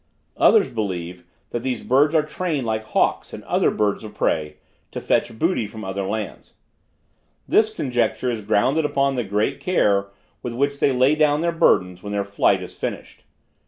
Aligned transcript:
Others 0.37 0.71
believe, 0.71 1.25
that 1.51 1.61
these 1.61 1.83
birds 1.83 2.15
are 2.15 2.23
trained 2.23 2.65
like 2.65 2.83
hawks 2.85 3.33
and 3.33 3.43
other 3.43 3.69
birds 3.69 4.03
of 4.03 4.15
prey, 4.15 4.55
to 4.89 4.99
fetch 4.99 5.37
booty 5.37 5.67
from 5.67 5.85
other 5.85 6.01
lands. 6.05 6.53
This 7.47 7.71
conjecture 7.71 8.31
is 8.31 8.41
grounded 8.41 8.83
upon 8.83 9.13
the 9.13 9.23
great 9.23 9.59
care 9.59 10.07
with 10.41 10.55
which 10.55 10.79
they 10.79 10.91
lay 10.91 11.13
down 11.13 11.41
their 11.41 11.51
burdens, 11.51 12.01
when 12.01 12.13
their 12.13 12.25
flight 12.25 12.63
is 12.63 12.73
finished. 12.73 13.25